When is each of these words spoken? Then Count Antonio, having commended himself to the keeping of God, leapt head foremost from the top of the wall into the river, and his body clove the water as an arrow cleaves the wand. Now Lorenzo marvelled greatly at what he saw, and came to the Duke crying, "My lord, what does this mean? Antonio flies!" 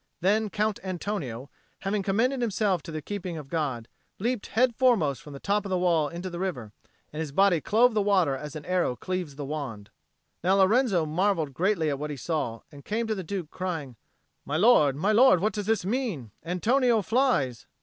Then 0.19 0.49
Count 0.49 0.79
Antonio, 0.83 1.51
having 1.81 2.01
commended 2.01 2.41
himself 2.41 2.81
to 2.81 2.91
the 2.91 3.03
keeping 3.03 3.37
of 3.37 3.49
God, 3.49 3.87
leapt 4.17 4.47
head 4.47 4.75
foremost 4.75 5.21
from 5.21 5.33
the 5.33 5.39
top 5.39 5.63
of 5.63 5.69
the 5.69 5.77
wall 5.77 6.09
into 6.09 6.27
the 6.27 6.39
river, 6.39 6.71
and 7.13 7.19
his 7.19 7.31
body 7.31 7.61
clove 7.61 7.93
the 7.93 8.01
water 8.01 8.35
as 8.35 8.55
an 8.55 8.65
arrow 8.65 8.95
cleaves 8.95 9.35
the 9.35 9.45
wand. 9.45 9.91
Now 10.43 10.55
Lorenzo 10.55 11.05
marvelled 11.05 11.53
greatly 11.53 11.87
at 11.87 11.99
what 11.99 12.09
he 12.09 12.17
saw, 12.17 12.61
and 12.71 12.83
came 12.83 13.05
to 13.05 13.13
the 13.13 13.23
Duke 13.23 13.51
crying, 13.51 13.95
"My 14.43 14.57
lord, 14.57 14.99
what 15.39 15.53
does 15.53 15.67
this 15.67 15.85
mean? 15.85 16.31
Antonio 16.43 17.03
flies!" 17.03 17.67